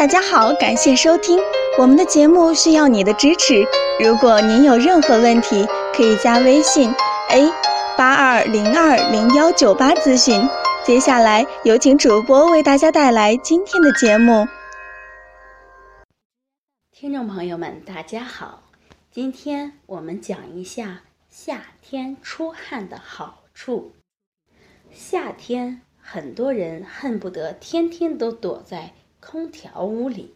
[0.00, 1.38] 大家好，感谢收听
[1.78, 3.62] 我们的节目，需要你的支持。
[4.02, 6.90] 如果您有任何问题，可以加微信
[7.28, 7.52] a
[7.98, 10.40] 八二零二零幺九八咨询。
[10.86, 14.48] 接下来有请主播为大家带来今天的节目。
[16.90, 18.62] 听众朋友们，大家好，
[19.10, 23.92] 今天我们讲一下夏天出汗的好处。
[24.90, 28.94] 夏天，很多人恨不得天天都躲在。
[29.20, 30.34] 空调屋里，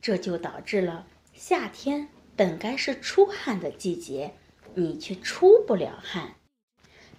[0.00, 4.32] 这就导致了夏天本该是出汗的季节，
[4.74, 6.34] 你却出不了汗。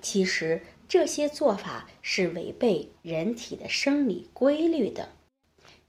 [0.01, 5.09] 其实这些做法是违背人体的生理规律的。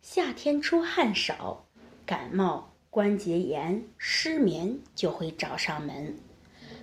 [0.03, 1.67] 夏天出汗少，
[2.05, 6.19] 感冒、关节炎、失眠就会找上门，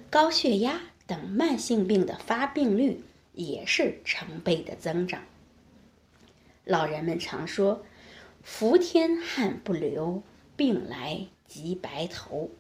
[0.10, 5.22] 高血压等慢性病的发病率也是成倍的增长。
[6.64, 7.86] 老人们常说。
[8.46, 10.22] 伏天汗不流，
[10.56, 12.52] 病来即白头。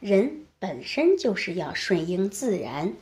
[0.00, 2.94] 人本身就是要顺应自然，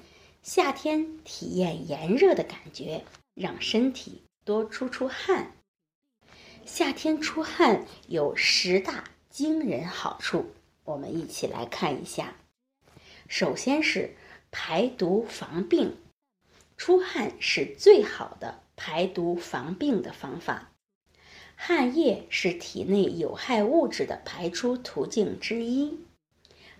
[0.43, 5.53] 夏天体验炎热的感觉，让身体多出出汗。
[6.67, 10.51] 夏天出汗有十大惊人好处，
[10.84, 12.34] 我们一起来看一下。
[13.29, 14.17] 首先是
[14.51, 15.97] 排毒防病，
[16.77, 20.73] 出汗是最好的排毒防病的方法。
[21.62, 25.98] 汗液是体内有害物质的排出途径之一，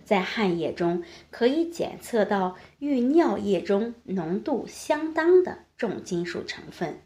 [0.03, 6.99] 在汗液中可以检测到与尿液中浓度相当的重金属成分，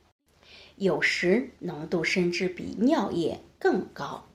[0.77, 4.25] 有时浓度甚至比尿液更高。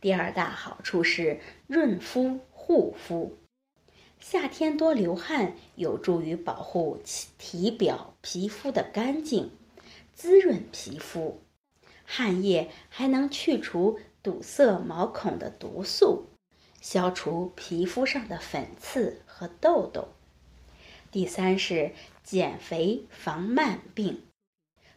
[0.00, 3.36] 第二大好处是润肤护肤，
[4.18, 6.98] 夏天多流汗有助于保护
[7.36, 9.50] 体表皮肤的干净，
[10.14, 11.38] 滋润皮肤。
[12.12, 16.26] 汗液还能去除堵塞毛孔的毒素，
[16.80, 20.08] 消除皮肤上的粉刺和痘痘。
[21.12, 21.92] 第三是
[22.24, 24.24] 减肥防慢病，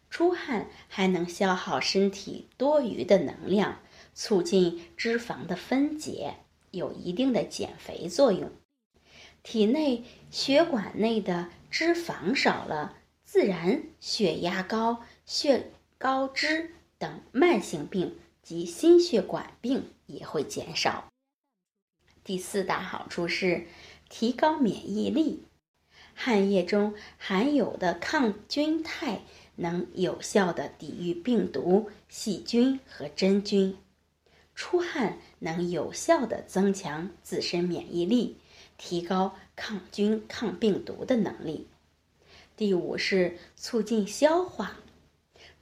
[0.09, 3.77] 出汗还能消耗身体多余的能量，
[4.15, 6.38] 促进脂肪的分解，
[6.71, 8.49] 有一定的减肥作用。
[9.43, 16.73] 体内血管内的脂肪少了，自然血压高、血高脂。
[17.03, 21.11] 等慢性病及心血管病也会减少。
[22.23, 23.67] 第四大好处是
[24.07, 25.43] 提高免疫力，
[26.13, 29.19] 汗液中含有的抗菌肽
[29.57, 33.77] 能有效的抵御病毒、细菌和真菌。
[34.55, 38.37] 出汗能有效的增强自身免疫力，
[38.77, 41.67] 提高抗菌抗病毒的能力。
[42.55, 44.77] 第五是促进消化。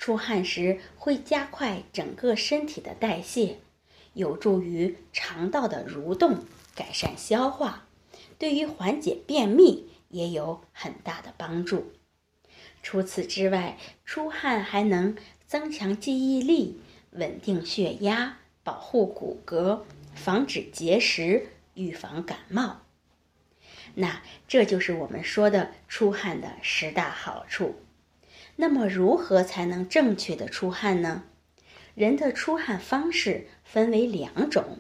[0.02, 3.60] 出汗时会加快整个身体的代谢，
[4.14, 6.40] 有助于肠道的蠕动，
[6.74, 7.86] 改善消化，
[8.40, 11.92] 对于缓解便秘也有很大的帮助。
[12.82, 16.82] 除此之外，出汗还能增强记忆力，
[17.12, 19.82] 稳定血压，保护骨骼，
[20.16, 22.82] 防止结石，预防感冒。
[23.94, 27.76] 那这就是我们说的出汗的十大好处。
[28.62, 31.24] 那么，如何才能正确的出汗呢？
[31.96, 34.78] 人的出汗方式分为两种：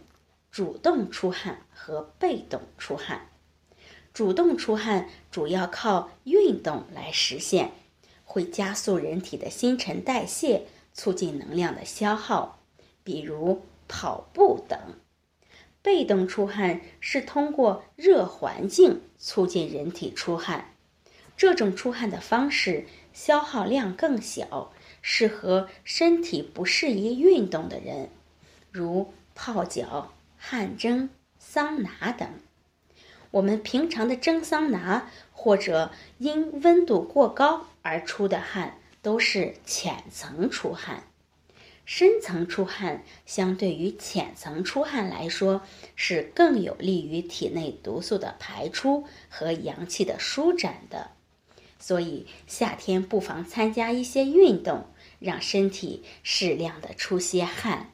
[0.52, 3.30] 主动出汗和被动出汗。
[4.14, 7.72] 主动出汗主要靠运动来实现，
[8.24, 12.60] 会加速人体的新陈代谢，促进能量的消耗，
[13.04, 14.80] 比如跑步等。
[15.82, 20.76] 被动出汗是通过热环境促进人体出汗，
[21.36, 22.86] 这种出汗的方式。
[23.14, 28.10] 消耗量更小，适合身体不适宜运动的人，
[28.72, 32.28] 如泡脚、汗蒸、桑拿等。
[33.32, 41.04] 我们平常的蒸桑拿或者因温度过高而出的汗，都是浅层出汗。
[41.84, 45.62] 深层出汗相对于浅层出汗来说，
[45.96, 51.12] 是更有利于体内毒素的排出和阳气的舒展的。
[51.82, 54.86] 所以夏天不妨参加一些运动，
[55.20, 57.90] 让身体适量的出些汗。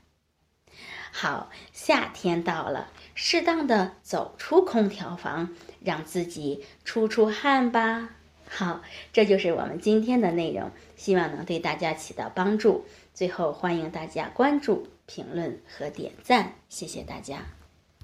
[1.12, 8.10] 好，夏天到了，适当的走出空调房，让自己出出汗吧。
[8.48, 12.86] 好，这就是我们今天的内容，希望能对大家起到帮助。
[13.14, 17.57] 最后，欢迎大家关注、评论和点赞，谢谢大家。